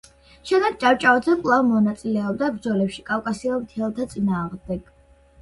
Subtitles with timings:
[0.51, 4.91] შემდეგ ჭავჭავაძე კვლავ მონაწილეობდა ბრძოლებში კავკასიელ მთიელთა წინააღმდეგ.